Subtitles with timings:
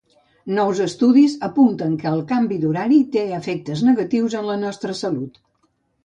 [0.59, 5.37] Nous estudis apunten que el canvi horari té efectes negatius en la nostra salut.